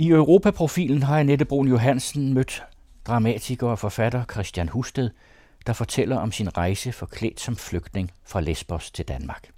[0.00, 2.62] I Europaprofilen har Annette Brun Johansen mødt
[3.06, 5.10] dramatiker og forfatter Christian Husted,
[5.66, 9.48] der fortæller om sin rejse forklædt som flygtning fra Lesbos til Danmark.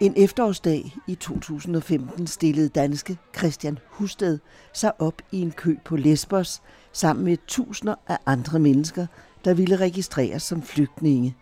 [0.00, 4.38] En efterårsdag i 2015 stillede danske Christian Husted
[4.72, 6.62] sig op i en kø på Lesbos
[6.92, 9.06] sammen med tusinder af andre mennesker,
[9.44, 11.36] der ville registreres som flygtninge.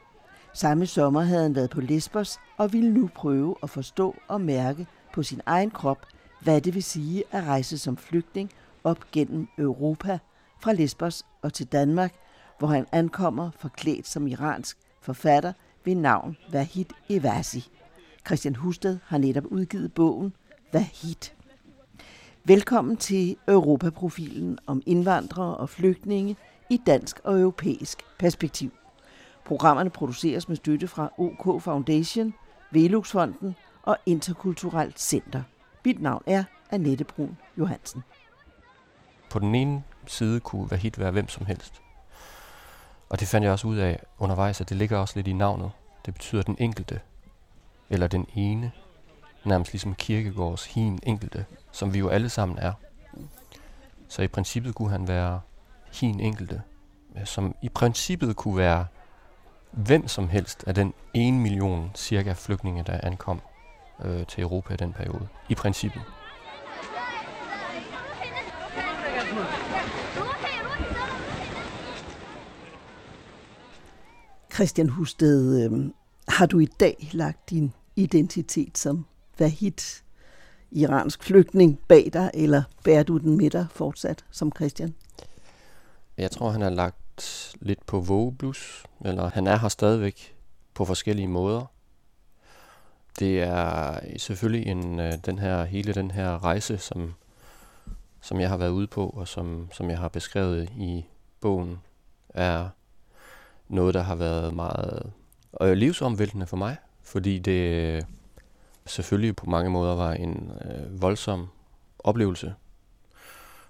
[0.54, 4.86] Samme sommer havde han været på Lesbos og ville nu prøve at forstå og mærke
[5.14, 6.06] på sin egen krop,
[6.42, 8.50] hvad det vil sige at rejse som flygtning
[8.84, 10.18] op gennem Europa
[10.60, 12.14] fra Lesbos og til Danmark,
[12.58, 15.52] hvor han ankommer forklædt som iransk forfatter
[15.84, 17.77] ved navn Vahid Evasi.
[18.28, 20.32] Christian Husted har netop udgivet bogen
[20.72, 21.30] Vahid.
[22.44, 26.36] Velkommen til Europaprofilen om indvandrere og flygtninge
[26.70, 28.70] i dansk og europæisk perspektiv.
[29.44, 32.34] Programmerne produceres med støtte fra OK Foundation,
[32.70, 35.42] Veluxfonden og Interkulturelt Center.
[35.84, 38.02] Mit navn er Annette Brun Johansen.
[39.30, 41.82] På den ene side kunne Vahid være hvem som helst.
[43.08, 45.70] Og det fandt jeg også ud af undervejs, at det ligger også lidt i navnet.
[46.06, 47.00] Det betyder den enkelte,
[47.90, 48.72] eller den ene,
[49.44, 52.72] nærmest ligesom kirkegårds hin enkelte, som vi jo alle sammen er.
[54.08, 55.40] Så i princippet kunne han være
[55.92, 56.62] hin enkelte,
[57.16, 58.86] øh, som i princippet kunne være
[59.70, 63.40] hvem som helst af den 1 million cirka flygtninge, der ankom
[64.04, 65.28] øh, til Europa i den periode.
[65.48, 66.02] I princippet.
[74.54, 75.90] Christian Husted, øh,
[76.28, 79.06] har du i dag lagt din identitet som
[79.38, 80.02] Vahid,
[80.70, 84.94] iransk flygtning, bag dig, eller bærer du den med dig fortsat som Christian?
[86.16, 90.36] Jeg tror, han har lagt lidt på vågeblus, eller han er her stadigvæk
[90.74, 91.64] på forskellige måder.
[93.18, 97.14] Det er selvfølgelig en, øh, den her, hele den her rejse, som,
[98.20, 101.04] som jeg har været ude på, og som, som jeg har beskrevet i
[101.40, 101.78] bogen,
[102.28, 102.68] er
[103.68, 105.12] noget, der har været meget
[105.60, 106.76] øh, livsomvæltende for mig
[107.08, 108.02] fordi det øh,
[108.86, 111.48] selvfølgelig på mange måder var en øh, voldsom
[111.98, 112.54] oplevelse.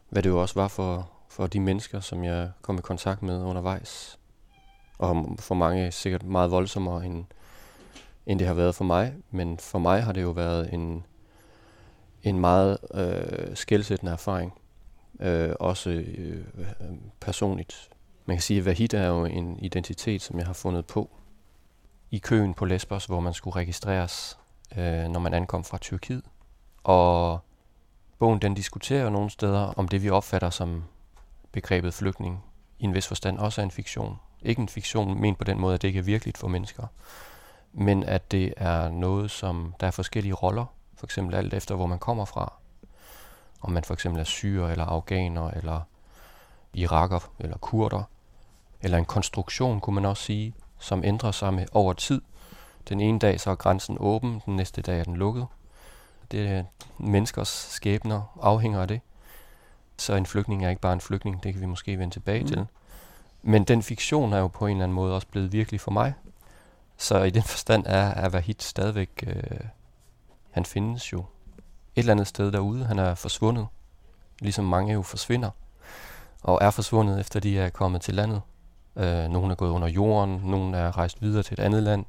[0.09, 3.43] Hvad det jo også var for, for de mennesker, som jeg kom i kontakt med
[3.43, 4.19] undervejs.
[4.99, 7.25] Og for mange sikkert meget voldsommere, end,
[8.27, 9.15] end det har været for mig.
[9.31, 11.05] Men for mig har det jo været en,
[12.22, 14.53] en meget øh, skældsættende erfaring.
[15.21, 16.45] Øh, også øh,
[17.21, 17.89] personligt.
[18.27, 21.10] Man kan sige, at Vahid er jo en identitet, som jeg har fundet på
[22.11, 24.39] i køen på Lesbos, hvor man skulle registreres,
[24.77, 26.23] øh, når man ankom fra Tyrkiet.
[26.85, 27.41] Og
[28.19, 30.85] bogen den diskuterer nogle steder om det, vi opfatter som
[31.53, 32.45] begrebet flygtning,
[32.79, 34.19] i en vis forstand også er en fiktion.
[34.43, 36.87] Ikke en fiktion ment på den måde, at det ikke er virkeligt for mennesker,
[37.73, 40.65] men at det er noget, som der er forskellige roller,
[40.95, 42.53] for eksempel alt efter, hvor man kommer fra.
[43.61, 45.81] Om man for eksempel er syrer, eller afghaner, eller
[46.73, 48.03] iraker, eller kurder,
[48.81, 52.21] eller en konstruktion, kunne man også sige, som ændrer sig med over tid.
[52.89, 55.47] Den ene dag så er grænsen åben, den næste dag er den lukket.
[56.31, 56.65] Det er
[56.99, 59.00] menneskers skæbner afhænger af det.
[59.97, 62.49] Så en flygtning er ikke bare en flygtning, det kan vi måske vende tilbage mm.
[62.49, 62.66] til.
[63.43, 66.15] Men den fiktion er jo på en eller anden måde også blevet virkelig for mig.
[66.97, 69.60] Så i den forstand er, er Vahid stadigvæk, øh,
[70.50, 71.25] han findes jo et
[71.97, 72.84] eller andet sted derude.
[72.84, 73.66] Han er forsvundet,
[74.41, 75.50] ligesom mange jo forsvinder,
[76.43, 78.41] og er forsvundet efter de er kommet til landet.
[78.98, 82.04] Øh, nogle er gået under jorden, nogle er rejst videre til et andet land.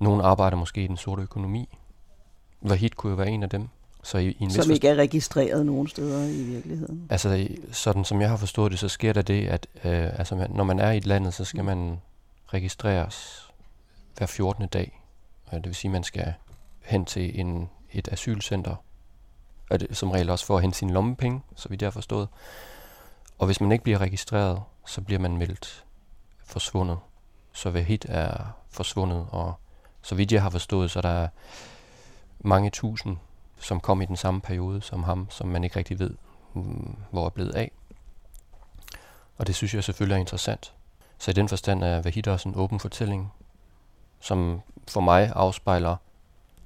[0.00, 1.78] Nogle arbejder måske i den sorte økonomi.
[2.60, 3.68] Vahid kunne jo være en af dem.
[4.02, 7.06] Så i, i en som ikke er registreret nogen steder i virkeligheden.
[7.10, 10.64] Altså, sådan som jeg har forstået det, så sker der det, at øh, altså, når
[10.64, 12.00] man er i et land, så skal man
[12.54, 13.48] registreres
[14.16, 14.68] hver 14.
[14.68, 15.00] dag.
[15.52, 16.32] Det vil sige, at man skal
[16.80, 18.74] hen til en, et asylcenter,
[19.70, 22.28] og det, som regel også for at hente sine lommepenge, så vidt jeg har forstået.
[23.40, 25.84] Og hvis man ikke bliver registreret, så bliver man meldt
[26.44, 26.98] forsvundet.
[27.52, 29.54] Så Vahid er forsvundet, og
[30.02, 31.28] så vidt jeg har forstået, så er der
[32.38, 33.16] mange tusind,
[33.58, 36.10] som kom i den samme periode som ham, som man ikke rigtig ved,
[36.54, 37.70] mm, hvor er blevet af.
[39.38, 40.74] Og det synes jeg selvfølgelig er interessant.
[41.18, 43.32] Så i den forstand er Vahid også en åben fortælling,
[44.20, 45.96] som for mig afspejler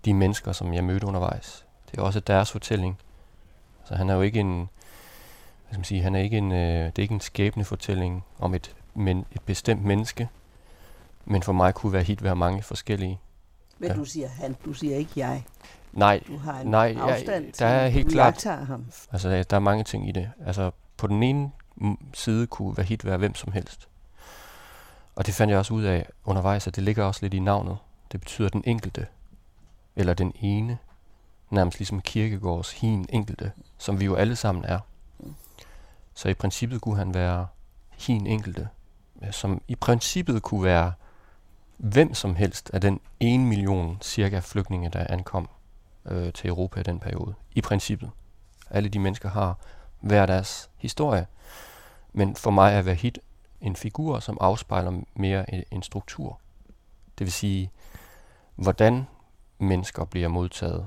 [0.05, 1.65] de mennesker, som jeg mødte undervejs.
[1.91, 2.99] Det er også deres fortælling.
[3.85, 4.69] Så han er jo ikke en,
[5.75, 8.55] skal man sige, han er ikke en, øh, det er ikke en skæbne fortælling om
[8.55, 10.29] et, men, et bestemt menneske,
[11.25, 13.21] men for mig kunne være hit være mange forskellige.
[13.79, 13.97] Men ja.
[13.97, 15.45] du siger han, du siger ikke jeg.
[15.93, 18.87] Nej, du har en nej afstand jeg, der er helt klart, ham.
[19.13, 20.31] Altså, der er mange ting i det.
[20.47, 21.51] Altså, på den ene
[22.15, 23.89] side kunne Vahid være hvem som helst.
[25.17, 27.77] Og det fandt jeg også ud af undervejs, at det ligger også lidt i navnet.
[28.13, 29.07] Det betyder den enkelte,
[29.97, 30.79] eller den ene,
[31.51, 34.79] nærmest ligesom kirkegårds hin enkelte, som vi jo alle sammen er.
[36.15, 37.47] Så i princippet kunne han være
[37.91, 38.69] hin enkelte,
[39.31, 40.93] som i princippet kunne være
[41.77, 45.49] hvem som helst af den 1 million cirka flygtninge, der ankom
[46.07, 47.35] øh, til Europa i den periode.
[47.55, 48.11] I princippet.
[48.71, 49.59] Alle de mennesker har
[50.01, 51.27] hver deres historie.
[52.13, 53.13] Men for mig er Vahid
[53.61, 56.41] en figur, som afspejler mere en, en struktur.
[57.19, 57.71] Det vil sige,
[58.55, 59.07] hvordan
[59.59, 60.87] mennesker bliver modtaget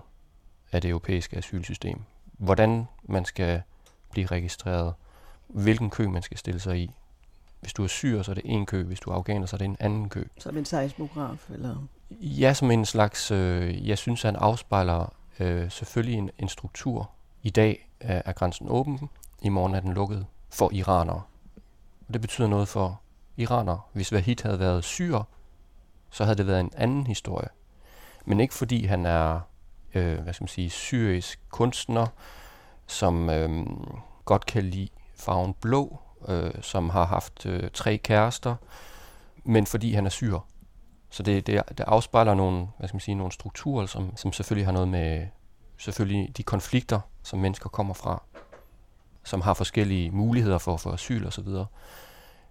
[0.72, 2.02] af det europæiske asylsystem.
[2.38, 3.62] Hvordan man skal
[4.12, 4.94] blive registreret.
[5.48, 6.92] Hvilken kø man skal stille sig i.
[7.60, 8.84] Hvis du er syr, så er det en kø.
[8.84, 10.24] Hvis du er afghaner, så er det en anden kø.
[10.40, 11.50] Som en seismograf?
[11.50, 11.88] Eller?
[12.10, 13.32] Ja, som en slags...
[13.32, 17.10] Øh, jeg synes, han afspejler øh, selvfølgelig en, en struktur.
[17.44, 19.10] I dag er, er grænsen åben.
[19.42, 21.22] I morgen er den lukket for iranere.
[22.08, 23.02] Og det betyder noget for
[23.38, 23.80] iranere.
[23.94, 25.22] Hvis Vahid havde været syr,
[26.10, 27.48] så havde det været en anden historie.
[28.26, 29.40] Men ikke fordi han er,
[29.94, 32.08] øh, hvad skal man sige, syrisk kunstner,
[32.88, 33.66] som øh,
[34.26, 38.56] godt kan lide farven blå, øh, som har haft øh, tre kærester,
[39.44, 40.40] men fordi han er syr.
[41.10, 44.68] Så det, det, det afspejler nogle, hvad skal man sige, nogle strukturer, som, som selvfølgelig
[44.68, 45.28] har noget med
[45.78, 48.24] selvfølgelig de konflikter, som mennesker kommer fra,
[49.24, 51.66] som har forskellige muligheder for at få asyl og så videre.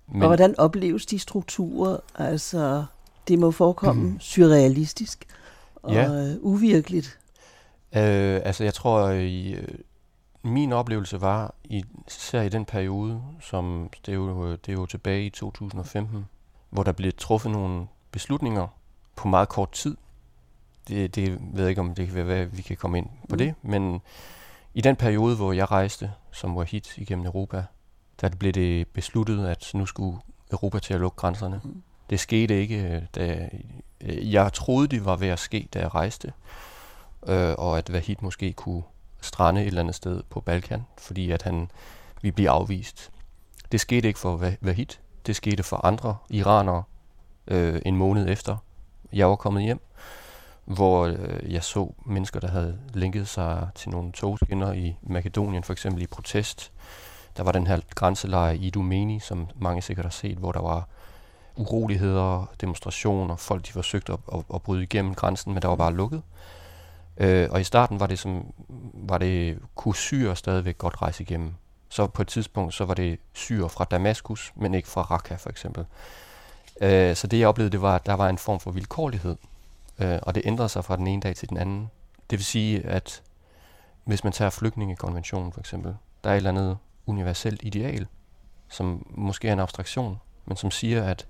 [0.09, 1.97] Men, og hvordan opleves de strukturer?
[2.15, 2.85] Altså,
[3.29, 4.21] det må forekomme mm.
[4.21, 5.27] surrealistisk
[5.75, 6.11] og ja.
[6.11, 7.19] øh, uvirkeligt.
[7.97, 9.69] Øh, altså, jeg tror, i, øh,
[10.47, 14.87] min oplevelse var, i, især i den periode, som det er, jo, det er jo
[14.87, 16.27] tilbage i 2015,
[16.71, 18.67] hvor der blev truffet nogle beslutninger
[19.17, 19.97] på meget kort tid.
[20.89, 23.39] Det, det ved jeg ikke, om det kan være, vi kan komme ind på mm.
[23.39, 24.01] det, men
[24.75, 27.65] i den periode, hvor jeg rejste som Wahid igennem Europa,
[28.21, 30.19] der blev det besluttet, at nu skulle
[30.53, 31.61] Europa til at lukke grænserne.
[31.65, 31.83] Mm.
[32.11, 33.49] Det skete ikke, da
[34.09, 36.33] jeg troede, det var ved at ske, da jeg rejste,
[37.27, 38.83] øh, og at Wahid måske kunne
[39.27, 41.71] strande et eller andet sted på Balkan, fordi at han
[42.23, 43.11] vi bliver afvist.
[43.73, 44.87] Det skete ikke for Vahid,
[45.27, 46.83] det skete for andre iranere
[47.47, 48.57] øh, en måned efter,
[49.13, 49.81] jeg var kommet hjem,
[50.65, 55.73] hvor øh, jeg så mennesker, der havde linket sig til nogle togskinner i Makedonien, for
[55.73, 56.73] eksempel i protest.
[57.37, 60.89] Der var den her grænselejr i Idumeni, som mange sikkert har set, hvor der var
[61.57, 65.95] uroligheder, demonstrationer, folk de forsøgte at, at, at bryde igennem grænsen, men der var bare
[65.95, 66.19] lukket.
[66.19, 66.66] Øh,
[67.19, 68.53] Øh, og i starten var det som
[68.95, 71.55] var det kunne syre stadigvæk godt rejse igennem.
[71.89, 75.51] Så på et tidspunkt så var det syre fra Damaskus, men ikke fra Raqqa for
[75.51, 75.85] eksempel.
[76.81, 79.37] Øh, så det jeg oplevede, det var, at der var en form for vilkårlighed,
[79.99, 81.91] øh, og det ændrede sig fra den ene dag til den anden.
[82.31, 83.23] Det vil sige, at
[84.05, 88.07] hvis man tager flygtningekonventionen for eksempel, der er et eller andet universelt ideal,
[88.69, 91.27] som måske er en abstraktion, men som siger, at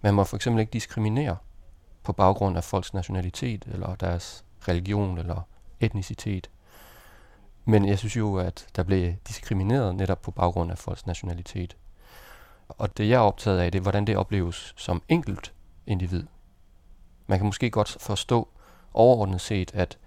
[0.00, 1.36] man må for eksempel ikke diskriminere
[2.02, 5.40] på baggrund af folks nationalitet, eller deres religion, eller
[5.80, 6.50] etnicitet.
[7.64, 11.76] Men jeg synes jo, at der blev diskrimineret netop på baggrund af folks nationalitet.
[12.68, 15.52] Og det jeg er optaget af, det er, hvordan det opleves som enkelt
[15.86, 16.24] individ.
[17.26, 18.48] Man kan måske godt forstå
[18.94, 19.98] overordnet set, at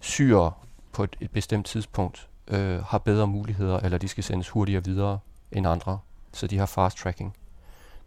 [0.00, 0.52] syre
[0.92, 5.18] på et, et bestemt tidspunkt øh, har bedre muligheder, eller de skal sendes hurtigere videre
[5.52, 5.98] end andre,
[6.32, 7.36] så de har fast tracking.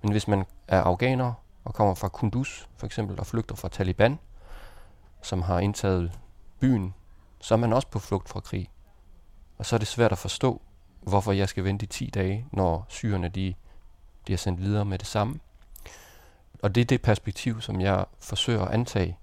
[0.01, 4.19] Men hvis man er afghaner og kommer fra Kunduz for eksempel og flygter fra Taliban,
[5.21, 6.12] som har indtaget
[6.59, 6.93] byen,
[7.39, 8.69] så er man også på flugt fra krig.
[9.57, 10.62] Og så er det svært at forstå,
[11.01, 13.53] hvorfor jeg skal vente i 10 dage, når syrerne de
[14.25, 15.39] bliver sendt videre med det samme.
[16.62, 19.17] Og det er det perspektiv, som jeg forsøger at antage.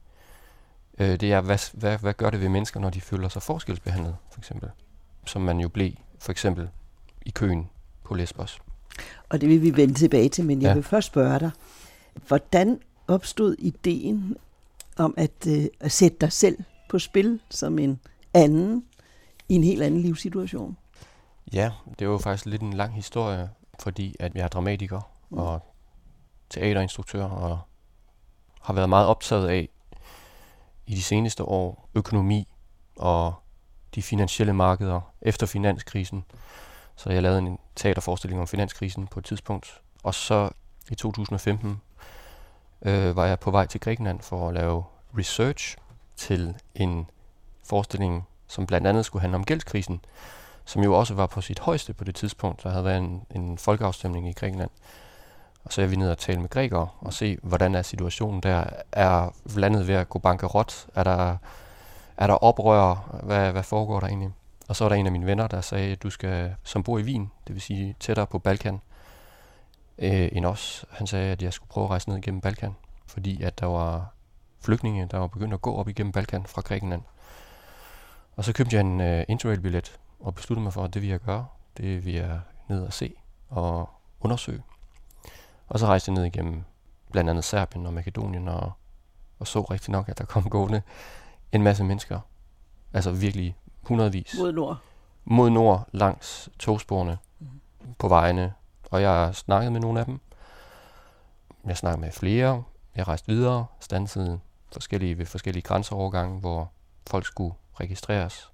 [0.98, 4.16] Øh, det er, hvad, hvad, hvad gør det ved mennesker, når de føler sig forskelsbehandlet,
[4.30, 4.70] for eksempel?
[5.26, 6.68] Som man jo blev, for eksempel,
[7.26, 7.68] i køen
[8.04, 8.58] på Lesbos.
[9.28, 10.74] Og det vil vi vende tilbage til, men jeg ja.
[10.74, 11.50] vil først spørge dig,
[12.28, 14.36] hvordan opstod ideen
[14.96, 16.58] om at, øh, at sætte dig selv
[16.88, 18.00] på spil som en
[18.34, 18.84] anden
[19.48, 20.76] i en helt anden livssituation?
[21.52, 25.38] Ja, det er jo faktisk lidt en lang historie, fordi at jeg er dramatiker mm.
[25.38, 25.60] og
[26.50, 27.58] teaterinstruktør og
[28.60, 29.68] har været meget optaget af
[30.86, 32.48] i de seneste år økonomi
[32.96, 33.34] og
[33.94, 36.24] de finansielle markeder efter finanskrisen.
[36.96, 39.80] Så jeg lavede en teaterforestilling om finanskrisen på et tidspunkt.
[40.02, 40.50] Og så
[40.90, 41.80] i 2015
[42.82, 44.84] øh, var jeg på vej til Grækenland for at lave
[45.18, 45.76] research
[46.16, 47.06] til en
[47.64, 50.00] forestilling, som blandt andet skulle handle om gældskrisen,
[50.64, 52.62] som jo også var på sit højeste på det tidspunkt.
[52.62, 54.70] Der havde været en, en folkeafstemning i Grækenland.
[55.64, 58.64] Og så er vi nede og tale med grækere og se, hvordan er situationen der.
[58.92, 60.86] Er landet ved at gå bankerot?
[60.94, 61.36] Er der,
[62.16, 63.18] er der oprør?
[63.22, 64.30] Hvad, hvad foregår der egentlig?
[64.68, 66.98] Og så var der en af mine venner, der sagde, at du skal, som bor
[66.98, 68.80] i Wien, det vil sige tættere på Balkan,
[69.98, 70.84] øh, end os.
[70.90, 72.74] Han sagde, at jeg skulle prøve at rejse ned igennem Balkan,
[73.06, 74.14] fordi at der var
[74.60, 77.02] flygtninge, der var begyndt at gå op igennem Balkan fra Grækenland.
[78.36, 81.20] Og så købte jeg en uh, interrail-billet og besluttede mig for, at det vil jeg
[81.20, 81.46] gøre.
[81.76, 83.14] Det vil jeg ned og se
[83.48, 84.62] og undersøge.
[85.68, 86.62] Og så rejste jeg ned igennem
[87.12, 88.72] blandt andet Serbien og Makedonien og,
[89.38, 90.82] og så rigtig nok, at der kom gående
[91.52, 92.20] en masse mennesker.
[92.92, 94.34] Altså virkelig hundredvis.
[94.38, 94.78] Mod nord.
[95.24, 97.48] Mod nord langs togsporene mm.
[97.98, 98.52] på vejene.
[98.90, 100.20] Og jeg har snakket med nogle af dem.
[101.66, 102.62] Jeg snakkede med flere.
[102.96, 104.40] Jeg rejste videre, stansede
[104.72, 106.70] forskellige, ved forskellige grænseovergange, hvor
[107.06, 108.50] folk skulle registreres.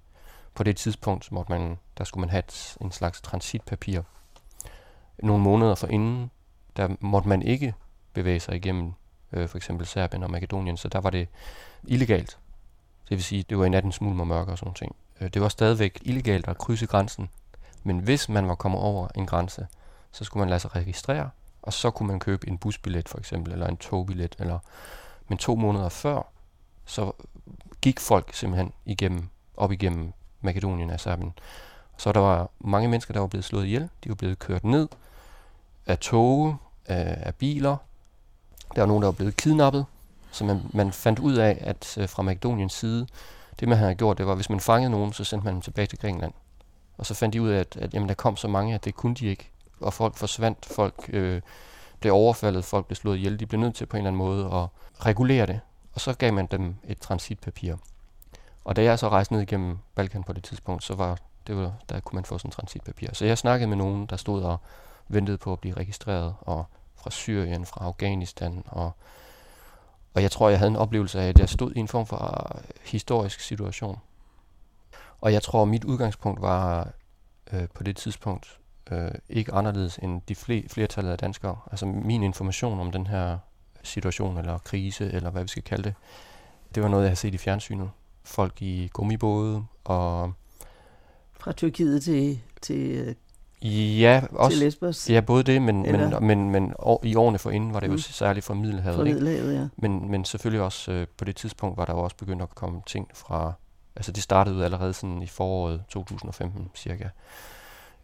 [0.55, 2.43] På det tidspunkt måtte man, der skulle man have
[2.81, 4.01] en slags transitpapir.
[5.23, 6.31] Nogle måneder forinden,
[6.77, 7.73] der måtte man ikke
[8.13, 8.93] bevæge sig igennem
[9.31, 11.27] øh, for eksempel Serbien og Makedonien, så der var det
[11.83, 12.37] illegalt.
[13.09, 14.95] Det vil sige, det var i natten smule med mørke og sådan ting.
[15.21, 17.29] Øh, det var stadigvæk illegalt at krydse grænsen,
[17.83, 19.67] men hvis man var kommet over en grænse,
[20.11, 21.29] så skulle man lade sig registrere,
[21.61, 24.59] og så kunne man købe en busbillet for eksempel, eller en togbillet, eller
[25.27, 26.21] men to måneder før,
[26.85, 27.11] så
[27.81, 29.27] gik folk simpelthen igennem,
[29.57, 31.33] op igennem Makedonien altså, og Serbien.
[31.97, 33.89] Så der var mange mennesker, der var blevet slået ihjel.
[34.03, 34.87] De var blevet kørt ned
[35.85, 37.77] af toge, af, af biler.
[38.75, 39.85] Der var nogen, der var blevet kidnappet.
[40.31, 43.07] Så man, man fandt ud af, at øh, fra Makedoniens side,
[43.59, 45.61] det man havde gjort, det var, at hvis man fangede nogen, så sendte man dem
[45.61, 46.33] tilbage til Grækenland.
[46.97, 48.95] Og så fandt de ud af, at, at jamen, der kom så mange, at det
[48.95, 49.50] kunne de ikke.
[49.81, 51.41] Og folk forsvandt, folk øh,
[51.99, 53.39] blev overfaldet, folk blev slået ihjel.
[53.39, 54.67] De blev nødt til på en eller anden måde at
[55.05, 55.59] regulere det.
[55.93, 57.75] Og så gav man dem et transitpapir.
[58.65, 61.73] Og da jeg så rejste ned igennem Balkan på det tidspunkt, så var det var,
[61.89, 63.09] der kunne man få sådan et transitpapir.
[63.13, 64.57] Så jeg snakkede med nogen, der stod og
[65.07, 68.91] ventede på at blive registreret, og fra Syrien, fra Afghanistan, og,
[70.13, 72.55] og jeg tror, jeg havde en oplevelse af, at jeg stod i en form for
[72.57, 73.99] øh, historisk situation.
[75.21, 76.91] Og jeg tror, mit udgangspunkt var
[77.53, 78.59] øh, på det tidspunkt
[78.91, 81.57] øh, ikke anderledes end de fle- flertallet af danskere.
[81.71, 83.37] Altså min information om den her
[83.83, 85.93] situation, eller krise, eller hvad vi skal kalde det,
[86.75, 87.89] det var noget, jeg havde set i fjernsynet.
[88.23, 90.33] Folk i gummibåde, og...
[91.33, 93.15] Fra Tyrkiet til, til
[93.63, 95.09] Ja, også, til Lesbos?
[95.09, 97.95] Ja, både det, men, men, men, men år, i årene forinden var det mm.
[97.95, 98.95] jo særligt fra Middelhavet.
[98.95, 99.67] Fra Middelhavet, ja.
[99.77, 102.81] Men, men selvfølgelig også øh, på det tidspunkt var der jo også begyndt at komme
[102.85, 103.53] ting fra...
[103.95, 107.09] Altså det startede allerede sådan i foråret 2015 cirka.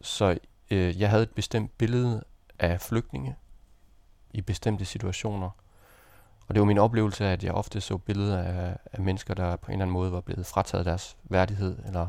[0.01, 0.37] Så
[0.71, 2.23] øh, jeg havde et bestemt billede
[2.59, 3.35] af flygtninge
[4.33, 5.49] i bestemte situationer.
[6.47, 9.65] Og det var min oplevelse at jeg ofte så billeder af, af mennesker, der på
[9.67, 12.07] en eller anden måde var blevet frataget deres værdighed, eller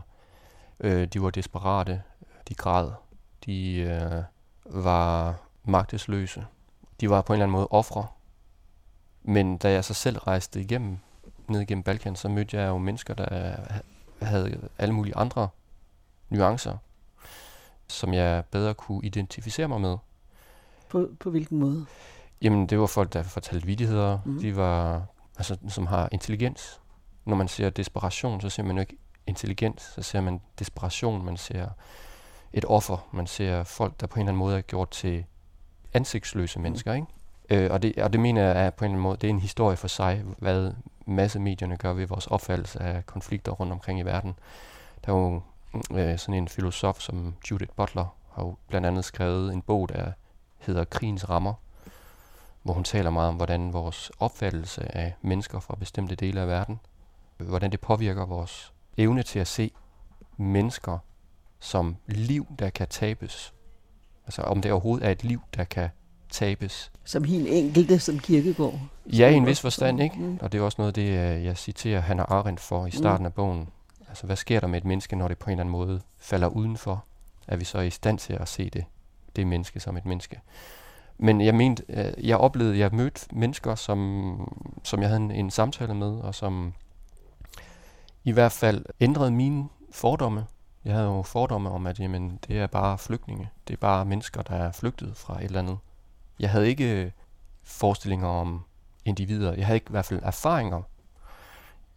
[0.81, 2.03] øh, de var desperate,
[2.49, 2.91] de græd,
[3.47, 4.23] de øh,
[4.65, 6.47] var magtesløse.
[7.01, 8.07] De var på en eller anden måde ofre.
[9.23, 10.99] Men da jeg så selv rejste igennem,
[11.49, 13.57] ned igennem Balkan, så mødte jeg jo mennesker, der
[14.23, 15.49] havde alle mulige andre
[16.29, 16.77] nuancer,
[17.89, 19.97] som jeg bedre kunne identificere mig med.
[20.89, 21.87] På, på hvilken måde?
[22.43, 24.19] Jamen, det var folk, der fortalte vidigheder.
[24.25, 24.41] Mm.
[24.41, 26.81] De var, altså, som har intelligens.
[27.25, 31.37] Når man ser desperation, så ser man jo ikke intelligens, så ser man desperation, man
[31.37, 31.69] ser
[32.53, 35.25] et offer, man ser folk, der på en eller anden måde er gjort til
[35.93, 36.63] ansigtsløse mm.
[36.63, 37.07] mennesker, ikke?
[37.51, 39.31] Øh, og, det, og det mener jeg er på en eller anden måde, det er
[39.31, 40.73] en historie for sig, hvad
[41.07, 44.35] massemedierne gør ved vores opfattelse af konflikter rundt omkring i verden.
[45.07, 45.41] Der er jo
[45.75, 50.13] øh, sådan en filosof som Judith Butler, har jo blandt andet skrevet en bog, der
[50.59, 51.55] hedder Krigens Rammer,
[52.63, 56.81] hvor hun taler meget om, hvordan vores opfattelse af mennesker fra bestemte dele af verden,
[57.37, 59.71] hvordan det påvirker vores evne til at se
[60.37, 60.99] mennesker
[61.61, 63.55] som liv, der kan tabes.
[64.27, 65.89] Altså om det overhovedet er et liv, der kan
[66.31, 66.93] tabes.
[67.05, 68.81] Som helt enkelte, som kirkegård.
[69.07, 70.39] Ja, i en vis forstand, ikke?
[70.41, 73.27] Og det er også noget, det jeg citerer Hannah Arendt for i starten mm.
[73.27, 73.69] af bogen.
[74.09, 76.49] Altså, hvad sker der med et menneske, når det på en eller anden måde falder
[76.49, 77.05] udenfor?
[77.49, 78.85] Er vi så i stand til at se det,
[79.37, 80.41] det menneske som et menneske?
[81.19, 85.51] Men jeg mente, øh, jeg oplevede, jeg mødte mennesker, som, som jeg havde en, en
[85.51, 86.75] samtale med, og som
[88.25, 90.47] i hvert fald ændrede mine fordomme.
[90.85, 93.51] Jeg havde jo fordomme om, at jamen, det er bare flygtninge.
[93.69, 95.79] Det er bare mennesker, der er flygtet fra et eller andet.
[96.41, 97.11] Jeg havde ikke øh,
[97.63, 98.65] forestillinger om
[99.05, 99.55] individer.
[99.55, 100.83] Jeg havde ikke i hvert fald erfaringer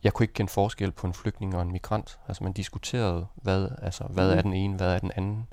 [0.04, 2.20] jeg kunne ikke kende forskel på en flygtning og en migrant.
[2.28, 4.44] Altså man diskuterede, hvad, altså, hvad er mm.
[4.44, 5.48] den ene, hvad er den anden.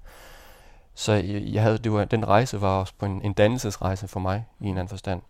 [0.95, 4.21] Så jeg, jeg havde, det var, den rejse var også på en, en dannelsesrejse for
[4.21, 5.23] mig, i en anden forstand.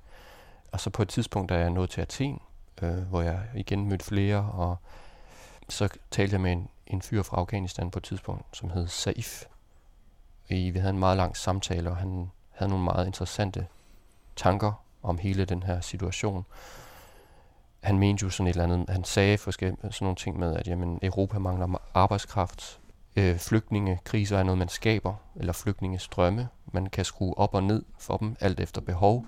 [0.72, 2.40] Og så på et tidspunkt, da jeg nåede til Athen,
[2.82, 4.76] øh, hvor jeg igen mødte flere, og
[5.68, 9.44] så talte jeg med en, en fyr fra Afghanistan på et tidspunkt, som hed Saif.
[10.48, 13.66] I, vi havde en meget lang samtale, og han havde nogle meget interessante
[14.36, 14.72] tanker
[15.02, 16.44] om hele den her situation
[17.82, 20.68] han mente jo sådan et eller andet, han sagde forskellige, sådan nogle ting med, at
[20.68, 22.80] jamen, Europa mangler arbejdskraft,
[23.16, 26.48] øh, flygtningekriser er noget, man skaber, eller flygtningestrømme.
[26.72, 29.26] Man kan skrue op og ned for dem, alt efter behov.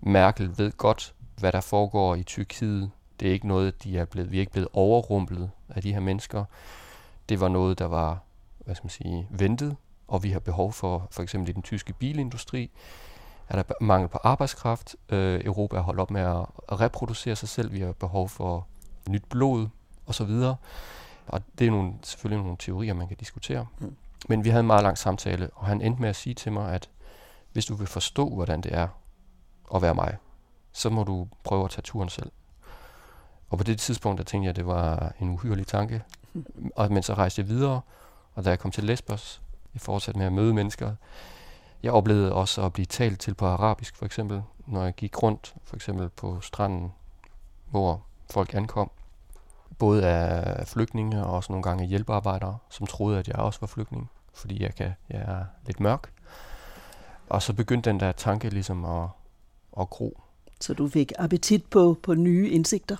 [0.00, 2.90] Merkel ved godt, hvad der foregår i Tyrkiet.
[3.20, 6.00] Det er ikke noget, de er blevet, vi er ikke blevet overrumplet af de her
[6.00, 6.44] mennesker.
[7.28, 8.18] Det var noget, der var
[8.68, 9.76] hvad skal man sige, ventet,
[10.08, 12.70] og vi har behov for, for eksempel i den tyske bilindustri,
[13.48, 14.96] er der mangel på arbejdskraft.
[15.08, 17.72] Øh, Europa er holdt op med at reproducere sig selv.
[17.72, 18.66] Vi har behov for
[19.08, 19.68] nyt blod
[20.06, 20.30] osv.
[21.26, 23.66] Og det er nogle, selvfølgelig nogle teorier, man kan diskutere.
[23.78, 23.96] Mm.
[24.28, 26.74] Men vi havde en meget lang samtale, og han endte med at sige til mig,
[26.74, 26.90] at
[27.52, 28.88] hvis du vil forstå, hvordan det er
[29.74, 30.16] at være mig,
[30.72, 32.30] så må du prøve at tage turen selv.
[33.50, 36.02] Og på det tidspunkt, der tænkte jeg, at det var en uhyrelig tanke.
[36.76, 37.80] Og, men så rejste jeg videre,
[38.34, 39.42] og da jeg kom til Lesbos,
[39.74, 40.94] jeg fortsatte med at møde mennesker.
[41.82, 45.54] Jeg oplevede også at blive talt til på arabisk, for eksempel, når jeg gik rundt,
[45.64, 46.92] for eksempel på stranden,
[47.70, 48.90] hvor folk ankom.
[49.78, 54.10] Både af flygtninge og også nogle gange hjælpearbejdere, som troede, at jeg også var flygtning,
[54.34, 56.12] fordi jeg, kan, jeg er lidt mørk.
[57.28, 59.08] Og så begyndte den der tanke ligesom at,
[59.80, 60.20] at gro.
[60.60, 62.96] Så du fik appetit på, på nye indsigter?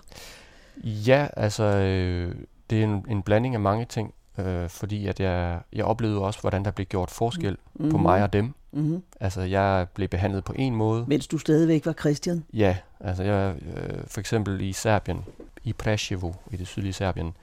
[0.85, 2.35] Ja, altså øh,
[2.70, 6.40] det er en, en blanding af mange ting øh, fordi at jeg, jeg oplevede også,
[6.40, 7.90] hvordan der blev gjort forskel mm-hmm.
[7.90, 8.54] på mig og dem.
[8.73, 9.02] Mm-hmm.
[9.21, 11.04] Altså, jeg blev behandlet på en måde.
[11.07, 12.45] Mens du stadigvæk var Christian?
[12.52, 15.25] Ja, altså jeg, øh, for eksempel i Serbien,
[15.64, 17.37] i Preševo, i det sydlige Serbien,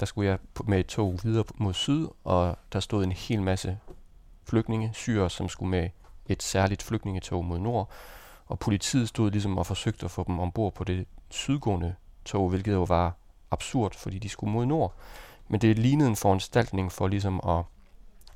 [0.00, 3.78] der skulle jeg med et tog videre mod syd, og der stod en hel masse
[4.44, 5.88] flygtninge, syre, som skulle med
[6.26, 7.90] et særligt flygtningetog mod nord,
[8.46, 11.94] og politiet stod ligesom og forsøgte at få dem ombord på det sydgående
[12.24, 13.16] tog, hvilket jo var
[13.50, 14.94] absurd, fordi de skulle mod nord.
[15.48, 17.62] Men det lignede en foranstaltning for ligesom at,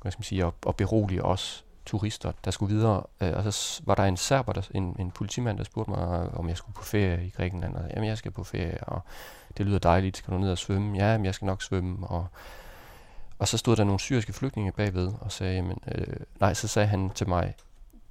[0.01, 3.03] hvad skal man sige, at, at berolige os turister, der skulle videre.
[3.21, 6.39] Øh, og så var der en serber, der, en, en politimand, der spurgte mig, øh,
[6.39, 7.75] om jeg skulle på ferie i Grækenland.
[7.75, 9.01] Og jamen, jeg skal på ferie, og
[9.57, 10.17] det lyder dejligt.
[10.17, 10.97] Skal du ned og svømme?
[10.97, 12.07] Ja, men jeg skal nok svømme.
[12.07, 12.27] Og,
[13.39, 16.87] og så stod der nogle syriske flygtninge bagved og sagde, jamen, øh, nej, så sagde
[16.87, 17.53] han til mig,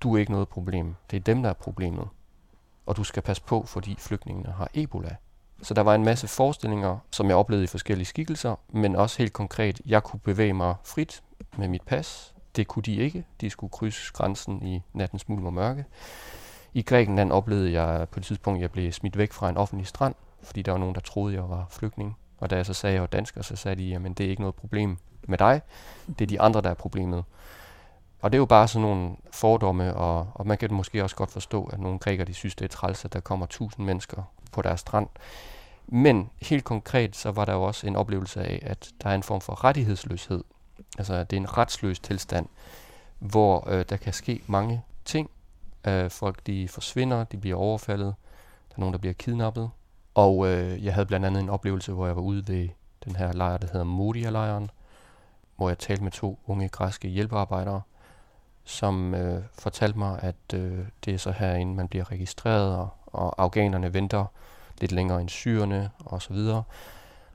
[0.00, 0.94] du er ikke noget problem.
[1.10, 2.08] Det er dem, der er problemet.
[2.86, 5.16] Og du skal passe på, fordi flygtningene har Ebola.
[5.62, 9.32] Så der var en masse forestillinger, som jeg oplevede i forskellige skikkelser, men også helt
[9.32, 11.22] konkret, jeg kunne bevæge mig frit
[11.56, 12.34] med mit pas.
[12.56, 13.24] Det kunne de ikke.
[13.40, 15.84] De skulle krydse grænsen i nattens mulm og mørke.
[16.74, 19.86] I Grækenland oplevede jeg på et tidspunkt, at jeg blev smidt væk fra en offentlig
[19.86, 22.16] strand, fordi der var nogen, der troede, jeg var flygtning.
[22.38, 24.30] Og da jeg så sagde, at jeg var dansker, så sagde de, jamen det er
[24.30, 24.98] ikke noget problem
[25.28, 25.60] med dig.
[26.18, 27.24] Det er de andre, der er problemet.
[28.20, 31.30] Og det er jo bare sådan nogle fordomme, og, og man kan måske også godt
[31.30, 34.22] forstå, at nogle grækere de synes, det er træls, at der kommer tusind mennesker
[34.52, 35.08] på deres strand.
[35.86, 39.22] Men helt konkret, så var der jo også en oplevelse af, at der er en
[39.22, 40.44] form for rettighedsløshed.
[40.98, 42.46] Altså, det er en retsløs tilstand,
[43.18, 45.30] hvor øh, der kan ske mange ting.
[45.86, 48.14] Øh, folk, de forsvinder, de bliver overfaldet.
[48.68, 49.70] Der er nogen, der bliver kidnappet.
[50.14, 52.68] Og øh, jeg havde blandt andet en oplevelse, hvor jeg var ude ved
[53.04, 54.70] den her lejr, der hedder Modia-lejren,
[55.56, 57.82] hvor jeg talte med to unge græske hjælpearbejdere,
[58.64, 63.42] som øh, fortalte mig, at øh, det er så herinde, man bliver registreret, og, og
[63.42, 64.24] afghanerne venter
[64.80, 66.36] lidt længere end syrerne osv.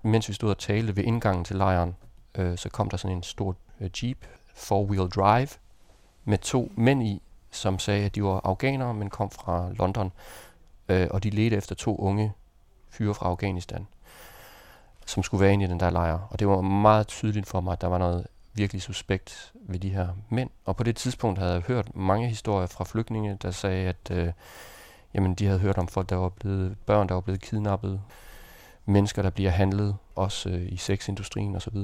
[0.01, 1.95] Mens vi stod og talte ved indgangen til lejren,
[2.35, 5.49] øh, så kom der sådan en stor øh, jeep, four-wheel drive,
[6.25, 10.11] med to mænd i, som sagde, at de var afghanere, men kom fra London,
[10.89, 12.33] øh, og de ledte efter to unge
[12.89, 13.87] fyre fra Afghanistan,
[15.05, 16.19] som skulle være inde i den der lejr.
[16.29, 19.89] Og det var meget tydeligt for mig, at der var noget virkelig suspekt ved de
[19.89, 20.49] her mænd.
[20.65, 24.31] Og på det tidspunkt havde jeg hørt mange historier fra flygtninge, der sagde, at øh,
[25.17, 28.01] jamen, de havde hørt om folk, der var blevet, børn, der var blevet kidnappet,
[28.85, 31.77] mennesker, der bliver handlet, også øh, i sexindustrien osv.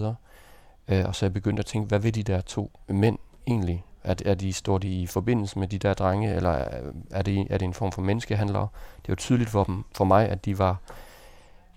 [0.87, 3.17] Øh, og så jeg begyndte at tænke, hvad vil de der to mænd
[3.47, 3.83] egentlig?
[4.03, 6.65] Er, er de, står de i forbindelse med de der drenge, eller
[7.11, 8.67] er det, er det en form for menneskehandlere?
[9.01, 10.77] Det var tydeligt for, dem, for mig, at de var,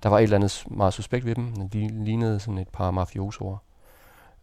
[0.02, 1.68] der var et eller andet meget suspekt ved dem.
[1.68, 3.56] De lignede sådan et par mafiosoer.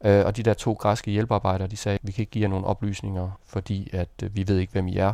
[0.06, 2.65] Øh, og de der to græske hjælpearbejdere, de sagde, vi kan ikke give jer nogle
[2.65, 5.13] oplysninger, fordi at øh, vi ved ikke, hvem I er.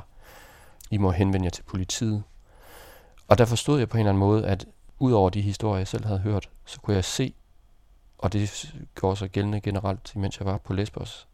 [0.89, 2.23] I må henvende jer til politiet.
[3.27, 4.65] Og der forstod jeg på en eller anden måde, at
[4.99, 7.33] ud over de historier, jeg selv havde hørt, så kunne jeg se,
[8.17, 11.27] og det går så gældende generelt, mens jeg var på Lesbos,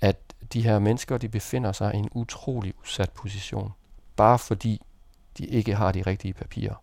[0.00, 0.16] at
[0.52, 3.72] de her mennesker, de befinder sig i en utrolig udsat position,
[4.16, 4.82] bare fordi
[5.38, 6.74] de ikke har de rigtige papirer.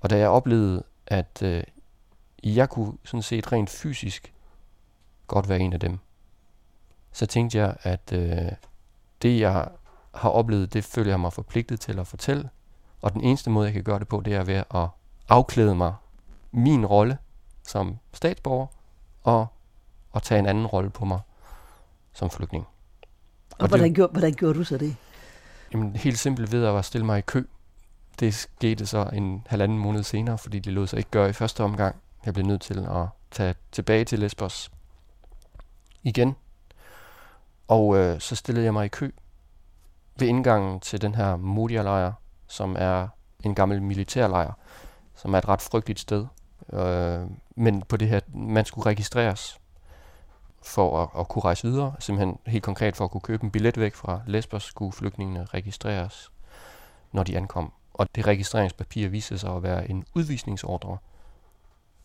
[0.00, 1.64] Og da jeg oplevede, at øh,
[2.44, 4.32] jeg kunne sådan set rent fysisk
[5.26, 5.98] godt være en af dem,
[7.12, 8.52] så tænkte jeg, at øh,
[9.22, 9.68] det jeg
[10.14, 12.50] har oplevet, det føler jeg mig forpligtet til at fortælle.
[13.02, 14.88] Og den eneste måde, jeg kan gøre det på, det er ved at
[15.28, 15.94] afklæde mig
[16.52, 17.18] min rolle
[17.66, 18.66] som statsborger,
[19.22, 19.46] og
[20.14, 21.20] at tage en anden rolle på mig
[22.12, 22.66] som flygtning.
[23.50, 24.96] Og, og hvordan, det, gjorde, hvordan gjorde du så det?
[25.72, 27.44] Jamen, helt simpelt ved at stille mig i kø.
[28.20, 31.64] Det skete så en halvanden måned senere, fordi det lod sig ikke gøre i første
[31.64, 31.96] omgang.
[32.24, 34.70] Jeg blev nødt til at tage tilbage til Lesbos
[36.02, 36.36] igen.
[37.68, 39.10] Og øh, så stillede jeg mig i kø
[40.16, 42.12] ved indgangen til den her Modia-lejr,
[42.46, 43.08] som er
[43.44, 44.52] en gammel militærlejr,
[45.14, 46.26] som er et ret frygteligt sted.
[46.72, 47.20] Øh,
[47.56, 49.58] men på det her, man skulle registreres
[50.62, 51.94] for at, at kunne rejse videre.
[51.98, 56.32] Simpelthen helt konkret for at kunne købe en billet væk fra Lesbos, skulle flygtningene registreres,
[57.12, 57.72] når de ankom.
[57.94, 60.98] Og det registreringspapir viste sig at være en udvisningsordre,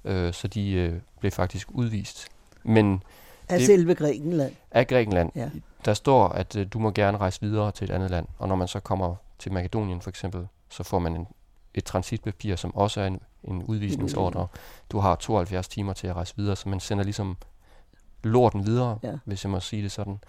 [0.04, 2.28] øh, så de øh, blev faktisk udvist.
[2.64, 3.04] Men
[3.50, 4.54] af det, selve Grækenland?
[4.72, 5.32] Af Grækenland.
[5.36, 5.50] Ja.
[5.86, 8.56] Der står, at øh, du må gerne rejse videre til et andet land, og når
[8.56, 11.28] man så kommer til Makedonien for eksempel, så får man en,
[11.74, 14.48] et transitpapir, som også er en, en udvisningsordre.
[14.92, 17.38] Du har 72 timer til at rejse videre, så man sender ligesom
[18.24, 19.14] lorten videre, ja.
[19.26, 20.20] hvis jeg må sige det sådan.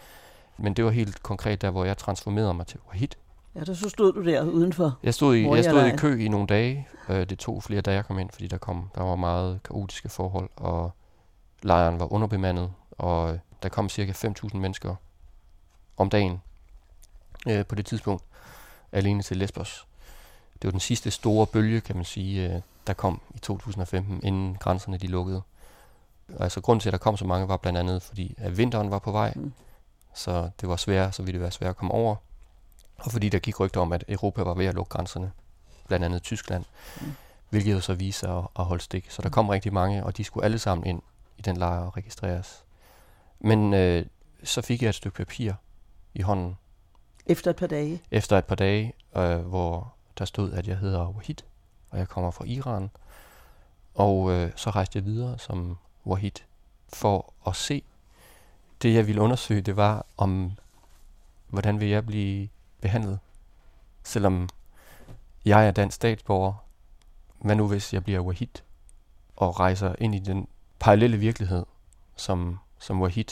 [0.58, 3.08] Men det var helt konkret der, hvor jeg transformerede mig til Wahid.
[3.54, 4.98] Ja, der så stod du der udenfor.
[5.02, 6.88] Jeg stod i, jeg stod i kø i nogle dage.
[7.08, 10.08] Øh, det tog flere dage, jeg kom ind, fordi der, kom, der var meget kaotiske
[10.08, 10.90] forhold, og
[11.62, 14.94] lejren var underbemandet, og der kom cirka 5.000 mennesker
[15.96, 16.42] om dagen
[17.48, 18.24] øh, på det tidspunkt,
[18.92, 19.86] alene til Lesbos.
[20.62, 24.56] Det var den sidste store bølge, kan man sige, øh, der kom i 2015, inden
[24.60, 25.42] grænserne de lukkede.
[26.40, 28.98] Altså grunden til, at der kom så mange, var blandt andet, fordi at vinteren var
[28.98, 29.52] på vej, mm.
[30.14, 32.16] så det var svært, så ville det være svært at komme over.
[32.98, 35.32] Og fordi der gik rygter om, at Europa var ved at lukke grænserne,
[35.88, 36.64] blandt andet Tyskland,
[37.00, 37.14] mm.
[37.50, 39.10] hvilket jo så viste sig at, at holde stik.
[39.10, 41.02] Så der kom rigtig mange, og de skulle alle sammen ind
[41.38, 42.64] i den lejr og registreres.
[43.40, 44.06] Men øh,
[44.44, 45.52] så fik jeg et stykke papir
[46.14, 46.56] i hånden.
[47.26, 48.02] Efter et par dage?
[48.10, 51.36] Efter et par dage, øh, hvor der stod, at jeg hedder Wahid,
[51.90, 52.90] og jeg kommer fra Iran.
[53.94, 56.32] Og øh, så rejste jeg videre som Wahid
[56.92, 57.82] for at se.
[58.82, 60.52] Det jeg ville undersøge, det var om,
[61.48, 62.48] hvordan vil jeg blive
[62.80, 63.18] behandlet,
[64.02, 64.48] selvom
[65.44, 66.64] jeg er dansk statsborger.
[67.38, 68.62] Hvad nu hvis jeg bliver Wahid
[69.36, 70.48] og rejser ind i den
[70.78, 71.66] parallelle virkelighed,
[72.16, 73.24] som, som Wahid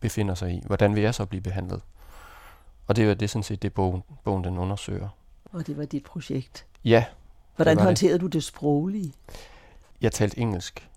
[0.00, 0.62] befinder sig i?
[0.66, 1.80] Hvordan vil jeg så blive behandlet?
[2.86, 5.08] Og det er det sådan set det, bogen, bogen den undersøger.
[5.52, 6.66] Og det var dit projekt?
[6.84, 7.04] Ja.
[7.56, 8.20] Hvordan håndterede det.
[8.20, 9.12] du det sproglige?
[10.00, 10.88] Jeg talte engelsk.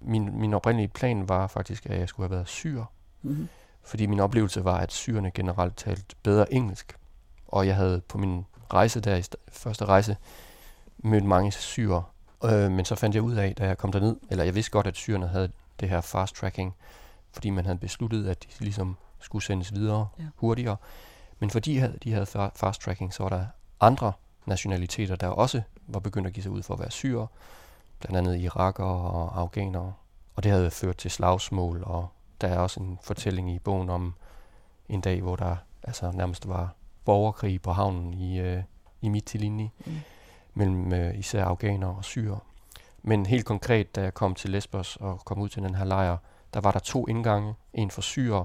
[0.00, 2.84] Min, min oprindelige plan var faktisk, at jeg skulle have været syr.
[3.22, 3.48] Mm-hmm.
[3.84, 6.96] Fordi min oplevelse var, at syrerne generelt talte bedre engelsk.
[7.48, 10.16] Og jeg havde på min rejse der, i første rejse,
[10.98, 12.02] mødt mange syre.
[12.44, 14.86] Øh, men så fandt jeg ud af, da jeg kom derned, eller jeg vidste godt,
[14.86, 16.74] at syrerne havde det her fast tracking,
[17.36, 20.24] fordi man havde besluttet, at de ligesom skulle sendes videre ja.
[20.36, 20.76] hurtigere.
[21.38, 23.46] Men fordi de havde fast tracking, så var der
[23.80, 24.12] andre
[24.46, 27.26] nationaliteter, der også var begyndt at give sig ud for at være syre,
[28.00, 29.92] blandt andet iraker og afghanere.
[30.34, 32.08] Og det havde ført til slagsmål, og
[32.40, 34.14] der er også en fortælling i bogen om
[34.88, 38.62] en dag, hvor der altså nærmest var borgerkrig på havnen i, øh,
[39.00, 39.92] i Mytilini, mm.
[40.54, 42.38] mellem øh, især afghanere og syre.
[43.02, 46.16] Men helt konkret, da jeg kom til Lesbos og kom ud til den her lejr,
[46.56, 48.44] der var der to indgange, en for syre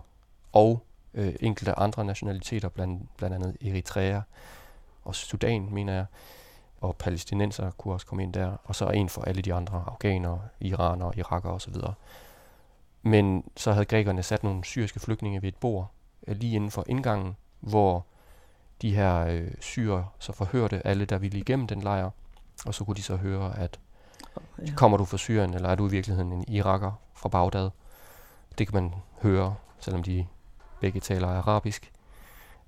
[0.52, 4.21] og øh, enkelte andre nationaliteter, blandt, blandt andet Eritrea
[5.04, 6.06] og Sudan, mener jeg,
[6.82, 10.41] og palæstinenser kunne også komme ind der, og så en for alle de andre, afghanere,
[10.60, 11.74] iranere, irakere osv.
[13.02, 15.91] Men så havde grækerne sat nogle syriske flygtninge ved et bord
[16.28, 18.06] øh, lige inden for indgangen, hvor
[18.82, 22.10] de her øh, syre så forhørte alle, der ville igennem den lejr,
[22.65, 23.80] og så kunne de så høre, at
[24.76, 27.69] kommer du fra Syrien, eller er du i virkeligheden en iraker fra Bagdad?
[28.58, 30.28] Det kan man høre, selvom de
[30.80, 31.92] begge taler arabisk.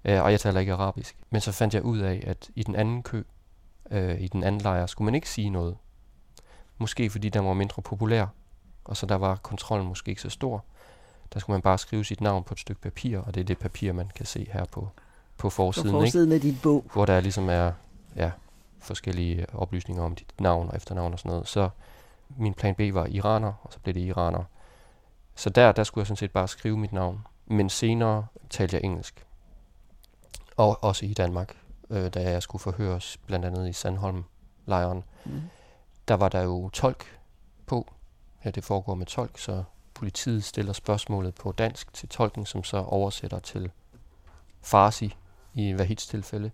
[0.05, 1.17] Øh, og jeg taler ikke arabisk.
[1.29, 3.23] Men så fandt jeg ud af, at i den anden kø,
[3.91, 5.77] øh, i den anden lejr, skulle man ikke sige noget.
[6.77, 8.25] Måske fordi den var mindre populær,
[8.83, 10.63] og så der var kontrollen måske ikke så stor.
[11.33, 13.59] Der skulle man bare skrive sit navn på et stykke papir, og det er det
[13.59, 14.89] papir, man kan se her på,
[15.37, 15.91] på forsiden.
[15.91, 16.47] På forsiden ikke?
[16.47, 16.85] af dit bog.
[16.93, 17.71] Hvor der ligesom er
[18.15, 18.31] ja,
[18.79, 21.47] forskellige oplysninger om dit navn og efternavn og sådan noget.
[21.47, 21.69] Så
[22.37, 24.43] min plan B var iraner, og så blev det iraner.
[25.35, 27.27] Så der, der skulle jeg sådan set bare skrive mit navn.
[27.45, 29.25] Men senere talte jeg engelsk.
[30.57, 31.57] Og også i Danmark,
[31.89, 35.03] øh, da jeg skulle forhøres, blandt andet i Sandholm-lejren.
[35.25, 35.41] Mm.
[36.07, 37.19] Der var der jo tolk
[37.65, 37.93] på.
[38.45, 42.77] Ja, det foregår med tolk, så politiet stiller spørgsmålet på dansk til tolken, som så
[42.77, 43.71] oversætter til
[44.61, 45.15] farsi
[45.53, 46.51] i Wahids tilfælde.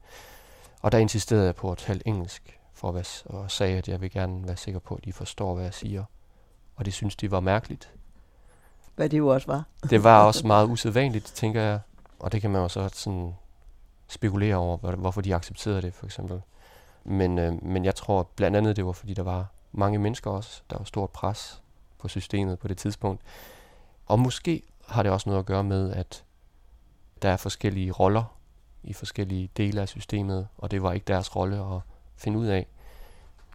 [0.82, 4.12] Og der insisterede jeg på at tale engelsk, for at og sagde, at jeg vil
[4.12, 6.04] gerne være sikker på, at de forstår, hvad jeg siger.
[6.76, 7.94] Og det synes de var mærkeligt.
[9.00, 9.64] Hvad det jo også var.
[9.90, 11.80] det var også meget usædvanligt, tænker jeg.
[12.20, 13.34] Og det kan man jo så sådan
[14.08, 16.42] spekulere over, hvorfor de accepterede det, for eksempel.
[17.04, 20.62] Men, øh, men jeg tror blandt andet, det var, fordi der var mange mennesker også.
[20.70, 21.62] Der var stort pres
[22.00, 23.22] på systemet på det tidspunkt.
[24.06, 26.24] Og måske har det også noget at gøre med, at
[27.22, 28.24] der er forskellige roller
[28.84, 31.82] i forskellige dele af systemet, og det var ikke deres rolle at
[32.16, 32.68] finde ud af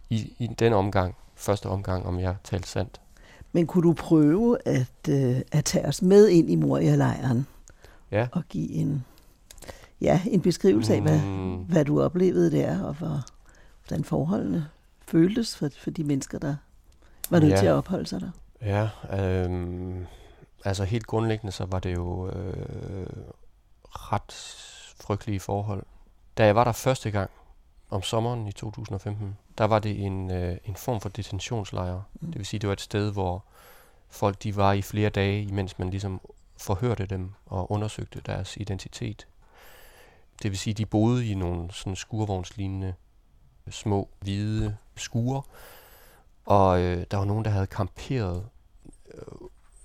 [0.09, 3.01] i, i den omgang, første omgang, om jeg talte sandt.
[3.55, 7.47] Men kunne du prøve at, øh, at tage os med ind i Moria-lejren?
[8.11, 8.27] Ja.
[8.31, 9.05] Og give en,
[10.01, 11.55] ja, en beskrivelse af, hvad, Mm.
[11.55, 13.21] hvad du oplevede der, og hvor,
[13.87, 14.67] hvordan forholdene
[15.07, 16.55] føltes for, for de mennesker, der
[17.29, 17.57] var nødt Ja.
[17.59, 18.31] til at opholde sig der.
[18.61, 18.89] Ja,
[19.21, 20.05] øhm,
[20.65, 23.05] altså helt grundlæggende, så var det jo øh,
[23.91, 24.33] ret
[25.01, 25.83] frygtelige forhold.
[26.37, 27.29] Da jeg var der første gang
[27.89, 32.01] om sommeren i 2015, der var det en, øh, en form for detentionslejr.
[32.21, 32.27] Mm.
[32.27, 33.43] Det vil sige, det var et sted, hvor
[34.09, 36.21] folk de var i flere dage, imens man ligesom
[36.57, 39.27] forhørte dem og undersøgte deres identitet.
[40.43, 42.93] Det vil sige, de boede i nogle sådan skurvognslignende
[43.69, 45.41] små hvide skure,
[46.45, 48.45] og øh, der var nogen, der havde kamperet.
[49.13, 49.19] Øh,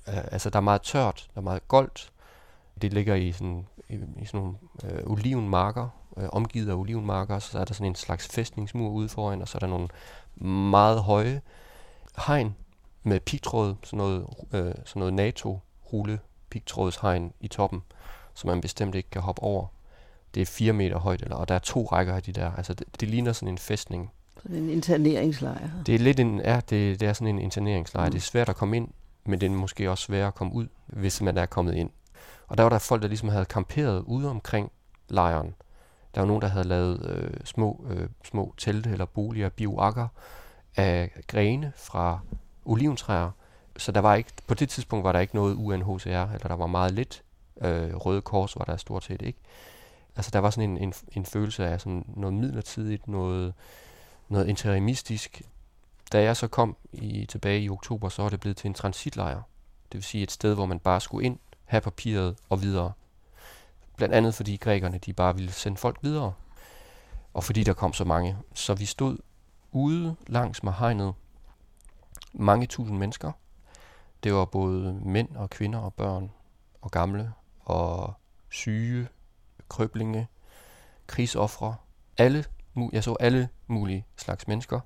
[0.07, 2.13] altså, der er meget tørt, der er meget goldt.
[2.83, 7.59] Det ligger i sådan, i, i sådan nogle øh, olivenmarker, øh, omgivet af olivenmarker, så
[7.59, 9.89] er der sådan en slags fæstningsmur ude foran, og så er der nogle
[10.71, 11.41] meget høje
[12.27, 12.57] hegn
[13.03, 16.19] med pigtråd, sådan noget, øh, sådan noget NATO-rulle
[16.51, 17.83] pigtrådshegn i toppen,
[18.35, 19.67] som man bestemt ikke kan hoppe over.
[20.35, 22.53] Det er fire meter højt, eller, og der er to rækker af de der.
[22.57, 24.11] Altså, det, det ligner sådan en fæstning.
[24.43, 25.69] Så det er en interneringslejr.
[25.87, 28.07] Det er lidt en, ja, det, det er sådan en interneringslejr.
[28.07, 28.13] Mm.
[28.13, 28.89] Det er svært at komme ind,
[29.25, 31.91] men det er måske også svært at komme ud, hvis man er kommet ind.
[32.49, 34.73] Og der var der folk, der ligesom havde kamperet ude omkring
[35.09, 35.55] lejren.
[36.15, 40.09] Der var nogen, der havde lavet øh, små, øh, små telte eller boliger, bioakker
[40.77, 42.21] af grene fra
[42.65, 43.31] oliventræer.
[43.77, 46.67] Så der var ikke, på det tidspunkt var der ikke noget UNHCR, eller der var
[46.67, 47.23] meget lidt.
[47.63, 49.39] Øh, Røde Kors var der stort set ikke.
[50.17, 53.55] Altså der var sådan en, en, en følelse af sådan noget midlertidigt, noget,
[54.29, 55.43] noget interimistisk.
[56.13, 59.43] Da jeg så kom i, tilbage i oktober, så var det blevet til en transitlejr.
[59.93, 62.93] Det vil sige et sted, hvor man bare skulle ind, have papiret og videre.
[64.01, 66.33] Blandt andet fordi grækerne de bare ville sende folk videre.
[67.35, 68.37] Og fordi der kom så mange.
[68.55, 69.19] Så vi stod
[69.73, 71.15] ude langs med hegnet.
[72.33, 73.33] Mange tusind mennesker.
[74.23, 76.31] Det var både mænd og kvinder og børn
[76.81, 78.15] og gamle og
[78.51, 79.09] syge,
[79.69, 80.29] krøblinge,
[81.07, 81.77] krigsoffre.
[82.19, 82.45] Alle,
[82.93, 84.81] jeg så alle mulige slags mennesker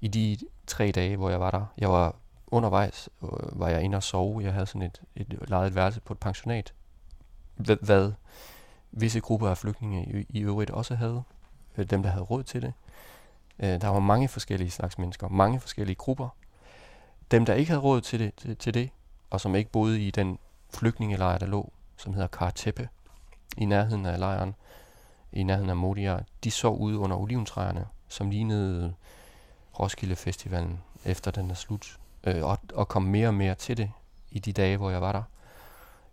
[0.00, 1.64] i de tre dage, hvor jeg var der.
[1.78, 4.42] Jeg var undervejs, øh, var jeg inde og sove.
[4.42, 6.74] Jeg havde sådan et, et lejet værelse på et pensionat.
[7.60, 8.12] Hvad,
[8.92, 11.22] visse grupper af flygtninge i, i øvrigt også havde.
[11.76, 12.72] Øh, dem, der havde råd til det.
[13.58, 16.28] Øh, Der var mange forskellige slags mennesker, mange forskellige grupper.
[17.30, 18.90] Dem, der ikke havde råd til det, til, til det
[19.30, 20.38] og som ikke boede i den
[20.74, 22.88] flygtningelejr, der lå, som hedder Karteppe,
[23.56, 24.54] i nærheden af lejren,
[25.32, 28.94] i nærheden af Modia, de sov ude under oliventræerne, som lignede
[29.80, 31.98] Roskilde Festivalen, efter den er slut.
[32.24, 33.90] Øh, og, og kom mere og mere til det
[34.30, 35.22] i de dage, hvor jeg var der.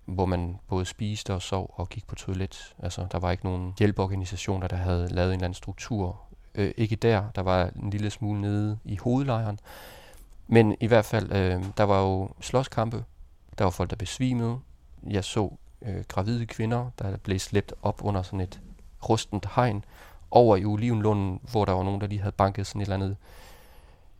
[0.08, 2.76] Hvor man både spiste og sov og gik på toilet.
[2.80, 6.22] Altså, der var ikke nogen hjælpeorganisationer, der havde lavet en eller anden struktur.
[6.56, 9.60] Øh, ikke der, der var en lille smule nede i hovedlejren.
[10.48, 13.04] Men i hvert fald, øh, der var jo slåskampe.
[13.58, 14.60] Der var folk, der besvimede.
[15.10, 18.62] Jeg så øh, gravide kvinder, der blev slæbt op under sådan et
[19.10, 19.86] rustent hegn
[20.32, 23.18] over i Olivenlunden, hvor der var nogen, der lige havde banket sådan et eller andet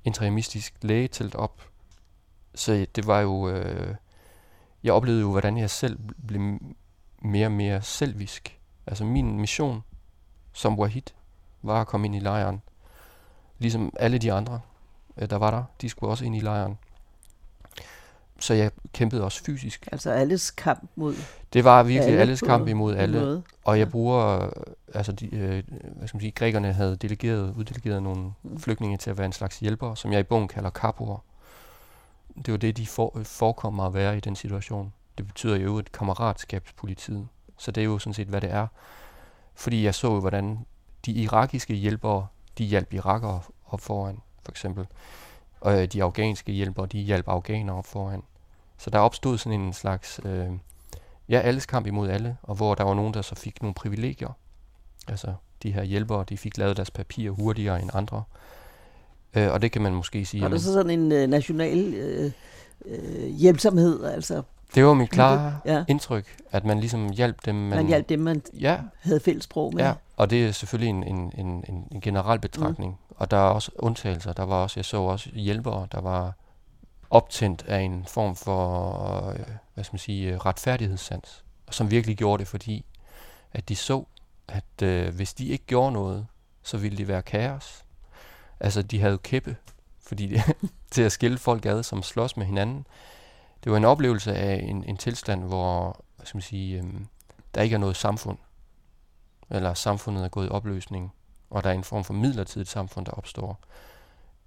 [0.04, 1.62] interimistisk lægetelt op.
[2.56, 3.50] Så det var jo...
[3.50, 3.96] Øh,
[4.84, 6.60] jeg oplevede jo, hvordan jeg selv blev
[7.22, 8.60] mere og mere selvisk.
[8.88, 9.84] Altså min mission
[10.54, 11.02] som Wahid
[11.62, 12.62] var at komme ind i lejren.
[13.60, 14.60] Ligesom alle de andre,
[15.18, 16.78] øh, der var der, de skulle også ind i lejren.
[18.40, 19.88] Så jeg kæmpede også fysisk.
[19.92, 21.16] Altså alles kamp mod
[21.54, 23.20] Det var virkelig alle alles kamp imod alle.
[23.20, 23.44] måde.
[23.64, 24.52] Og jeg bruger, øh,
[24.94, 25.64] altså de, øh,
[25.96, 28.60] hvad skal man sige, grækerne havde delegeret, uddelegeret nogle Mm.
[28.60, 31.18] flygtninge til at være en slags hjælpere, som jeg i bogen kalder kapoer.
[32.46, 34.94] Det var det, de for, øh, forekommer at være i den situation.
[35.18, 37.28] Det betyder jo et kammeratskabspolitiet.
[37.58, 38.68] Så det er jo sådan set, hvad det er.
[39.56, 40.66] Fordi jeg så jo, hvordan
[41.06, 44.88] de irakiske hjælpere, de hjalp irakere op foran, for eksempel.
[45.62, 48.24] Og øh, de afghanske hjælpere, de hjalp afghanere op foran.
[48.78, 50.50] Så der opstod sådan en slags, øh,
[51.30, 54.38] ja, alles kamp imod alle, og hvor der var nogen, der så fik nogle privilegier.
[55.08, 58.24] Altså, de her hjælpere, de fik lavet deres papirer hurtigere end andre.
[59.34, 61.94] Øh, og det kan man måske sige, Var der jamen, så sådan en øh, national
[61.94, 62.32] øh,
[62.86, 64.42] øh, hjælpsomhed, altså
[64.76, 67.56] det var mit klare ja, indtryk, at man ligesom hjalp dem.
[67.56, 69.84] Man, man hjalp dem, man Ja, havde fælles sprog med.
[69.84, 72.92] ja, og det er selvfølgelig en, en, en, en, en generel betragtning.
[72.92, 73.16] Mm.
[73.18, 74.34] Og der er også undtagelser.
[74.34, 76.34] Der var også, jeg så også hjælpere, der var
[77.10, 79.40] optændt af en form for, øh,
[79.74, 82.86] hvad skal man sige, øh, retfærdighedssans, som virkelig gjorde det, fordi
[83.54, 84.04] at de så,
[84.48, 86.26] at øh, hvis de ikke gjorde noget,
[86.64, 87.84] så ville det være kaos.
[88.60, 89.56] Altså, de havde kæppe,
[90.02, 90.42] fordi det,
[90.92, 92.88] til at skille folk ad, som slås med hinanden.
[93.64, 97.08] Det var en oplevelse af en, en tilstand, hvor, hvad skal man sige, øhm,
[97.56, 98.38] der ikke er noget samfund,
[99.50, 101.14] eller samfundet er gået i opløsning,
[101.50, 103.60] og der er en form for midlertidigt samfund, der opstår.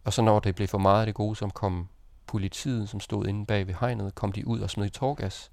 [0.04, 1.88] Og så når det blev for meget af det gode, som kom
[2.26, 5.50] politiet, som stod inde bag ved hegnet, kom de ud og smed i torgas.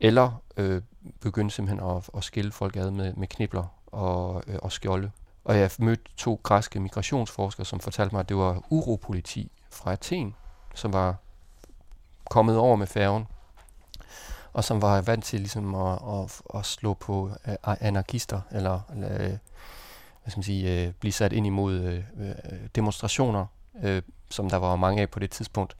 [0.00, 0.82] Eller øh,
[1.20, 5.10] begyndte simpelthen at, at skille folk ad med, med knibler og, øh, og skjolde.
[5.48, 10.34] Og jeg mødte to græske migrationsforskere, som fortalte mig, at det var uropoliti fra Athen,
[10.74, 11.16] som var
[12.30, 13.26] kommet over med færgen,
[14.52, 19.08] og som var vant til ligesom at, at, at slå på øh, anarkister, eller eller
[19.08, 19.38] hvad
[20.26, 22.24] skal man sige, øh, blive sat ind imod uh,
[22.74, 23.46] demonstrationer,
[24.30, 25.76] som der var mange af på det tidspunkt.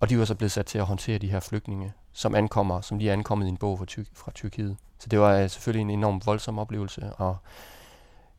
[0.00, 2.98] Og de var så blevet sat til at håndtere de her flygtninge, som ankommer, som
[2.98, 4.76] lige er ankommet i en bog fra, Ty- fra Tyrkiet.
[4.98, 7.36] Så det var uh, selvfølgelig en enorm voldsom oplevelse, og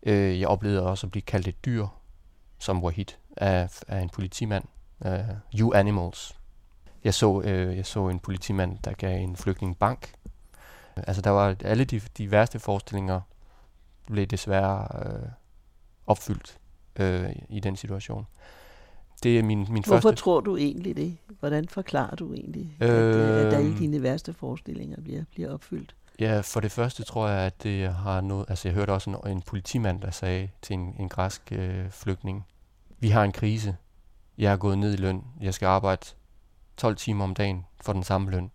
[0.07, 1.87] uh, jeg oplevede også at blive kaldt et dyr,
[2.59, 3.05] som Wahid,
[3.37, 4.63] af, af en politimand.
[5.05, 5.11] Uh,
[5.59, 6.39] you animals,
[7.03, 10.13] jeg så, øh, jeg så en politimand, der gav en flygtning bank.
[10.95, 13.21] Altså der var alle de, de værste forestillinger
[14.05, 15.29] blev desværre øh,
[16.07, 16.57] opfyldt
[16.99, 18.27] øh, i den situation.
[19.23, 20.21] Det er min, min Hvorfor første...
[20.21, 21.17] Tror du egentlig det?
[21.39, 23.77] Hvordan forklarer du egentlig, øh, at, at alle øhm.
[23.77, 25.95] dine værste forestillinger bliver, bliver opfyldt?
[26.19, 28.45] Ja, for det første tror jeg, at det har noget...
[28.49, 32.45] Altså jeg hørte også en, en politimand, der sagde til en, en græsk øh, flygtning,
[32.99, 33.77] vi har en krise.
[34.37, 35.23] Jeg er gået ned i løn.
[35.41, 36.05] Jeg skal arbejde
[36.77, 38.51] 12 timer om dagen for den samme løn.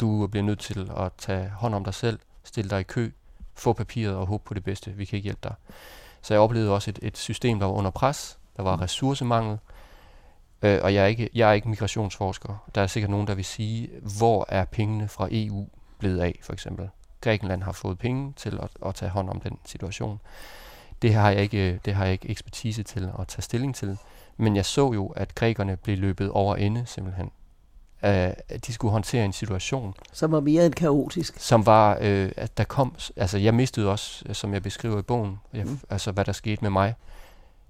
[0.00, 3.10] Du bliver nødt til at tage hånd om dig selv, stille dig i kø,
[3.54, 4.90] få papiret og håbe på det bedste.
[4.90, 5.54] Vi kan ikke hjælpe dig.
[6.22, 8.38] Så jeg oplevede også et, et system, der var under pres.
[8.56, 9.58] Der var ressourcemangel.
[10.62, 12.70] Øh, og jeg er, ikke, jeg er ikke migrationsforsker.
[12.74, 16.52] Der er sikkert nogen, der vil sige, hvor er pengene fra EU blevet af, for
[16.52, 16.88] eksempel.
[17.20, 20.20] Grækenland har fået penge til at, at tage hånd om den situation.
[21.02, 23.98] Det har, jeg ikke, det har jeg ikke ekspertise til at tage stilling til.
[24.36, 27.30] Men jeg så jo, at grækerne blev løbet over ende simpelthen
[28.00, 29.94] at de skulle håndtere en situation.
[30.12, 31.38] Som var mere end kaotisk.
[31.38, 35.40] Som var, øh, at der kom, altså jeg mistede også, som jeg beskriver i bogen,
[35.52, 35.80] jeg, mm.
[35.90, 36.94] altså hvad der skete med mig,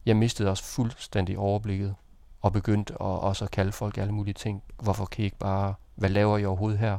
[0.06, 1.94] jeg mistede også fuldstændig overblikket,
[2.40, 4.62] og begyndte at, også at kalde folk alle mulige ting.
[4.82, 6.98] Hvorfor kan I ikke bare, hvad laver I overhovedet her?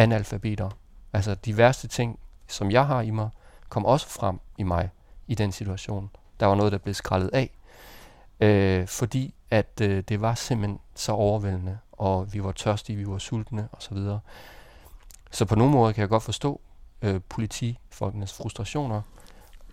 [0.00, 0.70] Analfabeter.
[1.12, 3.30] Altså de værste ting, som jeg har i mig,
[3.68, 4.90] kom også frem i mig
[5.28, 6.10] i den situation.
[6.40, 7.50] Der var noget, der blev skrællet af,
[8.40, 13.18] øh, fordi at øh, det var simpelthen så overvældende og vi var tørstige, vi var
[13.18, 13.96] sultne osv.
[13.96, 14.18] Så,
[15.30, 16.60] så på nogle måder kan jeg godt forstå
[17.02, 19.02] øh, politifolkenes frustrationer,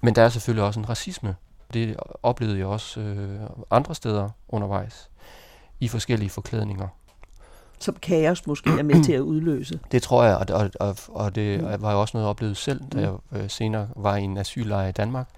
[0.02, 1.36] men der er selvfølgelig også en racisme.
[1.74, 5.10] Det oplevede jeg også øh, andre steder undervejs,
[5.80, 6.88] i forskellige forklædninger.
[7.80, 9.80] Som kaos måske er med til at udløse.
[9.92, 11.82] Det tror jeg, og, og, og, og det mm.
[11.82, 14.88] var jo også noget, jeg oplevede selv, da jeg øh, senere var i en asyllejr
[14.88, 15.30] i Danmark.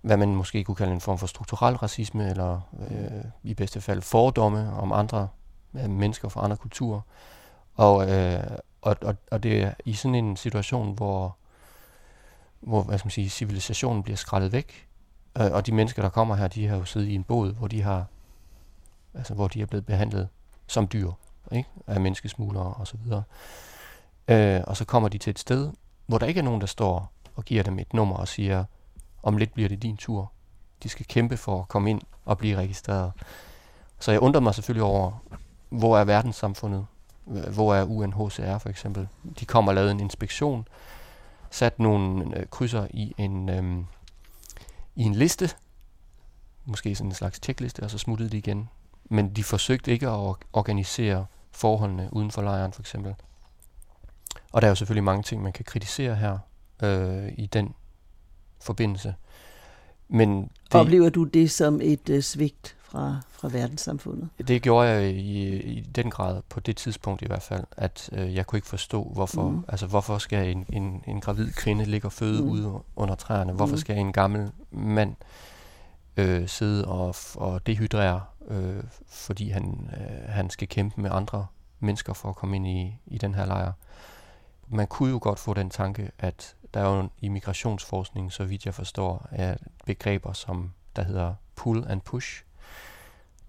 [0.00, 4.02] Hvad man måske kunne kalde en form for strukturel racisme, eller øh, i bedste fald
[4.02, 5.28] fordomme om andre
[5.72, 7.00] mennesker fra andre kulturer.
[7.74, 8.42] Og, øh,
[8.82, 11.36] og, og, og det er i sådan en situation, hvor,
[12.60, 14.88] hvor hvad skal man sige, civilisationen bliver skrællet væk,
[15.38, 17.68] øh, og de mennesker, der kommer her, de har jo siddet i en båd, hvor
[17.68, 18.04] de har
[19.14, 20.28] altså hvor de er blevet behandlet
[20.66, 21.10] som dyr,
[21.52, 21.68] ikke?
[21.86, 23.22] af menneskesmuglere og så videre.
[24.28, 25.70] Øh, og så kommer de til et sted,
[26.06, 28.64] hvor der ikke er nogen, der står og giver dem et nummer og siger,
[29.22, 30.32] om lidt bliver det din tur.
[30.82, 33.12] De skal kæmpe for at komme ind og blive registreret.
[33.98, 35.12] Så jeg undrer mig selvfølgelig over,
[35.68, 36.86] hvor er verdenssamfundet?
[37.24, 39.08] Hvor er UNHCR for eksempel?
[39.40, 40.68] De kommer og lavede en inspektion,
[41.50, 43.84] sat nogle øh, krydser i en, øh,
[44.96, 45.50] i en liste,
[46.64, 48.68] måske sådan en slags tjekliste, og så smuttede de igen.
[49.12, 53.14] Men de forsøgte ikke at organisere forholdene uden for lejren for eksempel.
[54.52, 56.38] Og der er jo selvfølgelig mange ting, man kan kritisere her
[56.82, 57.74] øh, i den
[58.60, 59.14] forbindelse.
[60.08, 64.28] Men det, Oplever du det som et øh, svigt fra, fra verdenssamfundet?
[64.48, 68.34] Det gjorde jeg i, i den grad, på det tidspunkt i hvert fald, at øh,
[68.34, 69.64] jeg kunne ikke forstå, hvorfor, mm.
[69.68, 72.48] altså, hvorfor skal en, en, en gravid kvinde ligge og føde mm.
[72.48, 73.52] ude under træerne?
[73.52, 73.80] Hvorfor mm.
[73.80, 75.26] skal en gammel mand øh,
[76.16, 81.46] øh, sidde og, og dehydrere, øh, fordi han, øh, han skal kæmpe med andre
[81.80, 83.72] mennesker for at komme ind i, i den her lejr?
[84.68, 88.66] Man kunne jo godt få den tanke, at der er jo i migrationsforskning, så vidt
[88.66, 92.44] jeg forstår, er begreber som der hedder pull and push,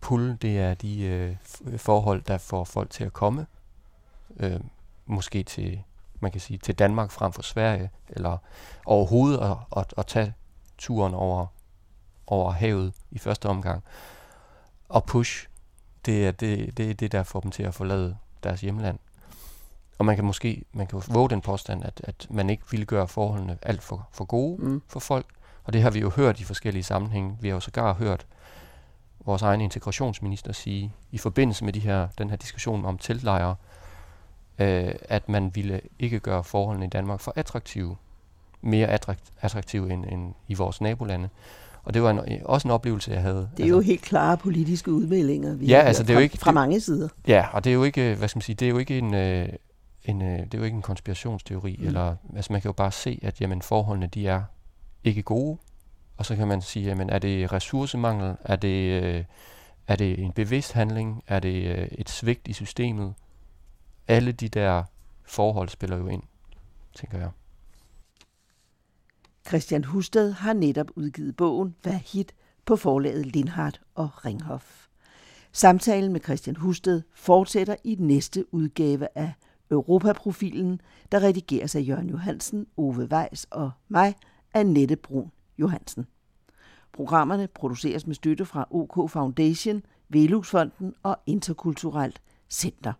[0.01, 1.35] pull, det er de øh,
[1.77, 3.45] forhold, der får folk til at komme.
[4.39, 4.59] Øh,
[5.05, 5.83] måske til,
[6.19, 8.37] man kan sige, til Danmark frem for Sverige, eller
[8.85, 10.33] overhovedet at, at, at tage
[10.77, 11.47] turen over,
[12.27, 13.83] over havet i første omgang.
[14.89, 15.47] Og push,
[16.05, 18.99] det er det, det, er det, der får dem til at forlade deres hjemland.
[19.97, 23.07] Og man kan måske man kan våge den påstand, at, at man ikke ville gøre
[23.07, 24.81] forholdene alt for, for gode mm.
[24.87, 25.25] for folk.
[25.63, 27.37] Og det har vi jo hørt i forskellige sammenhænge.
[27.41, 28.25] Vi har jo sågar hørt
[29.25, 33.55] vores egen integrationsminister sige, i forbindelse med de her, den her diskussion om teltlejre,
[34.59, 37.95] øh, at man ville ikke gøre forholdene i Danmark for attraktive,
[38.61, 41.29] mere attrakt, attraktive end, end i vores nabolande.
[41.83, 43.35] Og det var en, også en oplevelse, jeg havde.
[43.35, 46.23] Det er altså, jo helt klare politiske udmeldinger, vi ja, altså, det er fra, jo
[46.23, 47.07] ikke, fra mange sider.
[47.27, 49.13] Ja, og det er jo ikke, hvad skal man sige, det er jo ikke en,
[49.13, 49.49] øh,
[50.03, 51.87] en, øh, det er jo ikke en konspirationsteori, mm.
[51.87, 54.43] eller altså man kan jo bare se, at jamen, forholdene de er
[55.03, 55.57] ikke gode,
[56.17, 59.23] og så kan man sige, jamen, er det ressourcemangel, er det, øh,
[59.87, 63.13] er det en bevidst handling, er det øh, et svigt i systemet?
[64.07, 64.83] Alle de der
[65.25, 66.23] forhold spiller jo ind,
[66.95, 67.29] tænker jeg.
[69.47, 72.33] Christian Husted har netop udgivet bogen Hvad hit
[72.65, 74.87] på forlaget Lindhardt og Ringhof.
[75.51, 79.33] Samtalen med Christian Husted fortsætter i næste udgave af
[79.71, 80.81] Europaprofilen,
[81.11, 84.15] der redigeres af Jørgen Johansen, Ove Weiss og mig,
[84.53, 86.05] Annette Brun Johansen.
[86.93, 92.93] Programmerne produceres med støtte fra OK Foundation, Veluxfonden og Interkulturelt Center.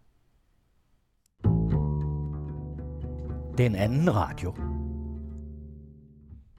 [3.58, 4.73] Den anden radio.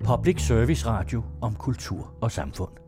[0.05, 2.84] Public Service Radio om kultur og samfund.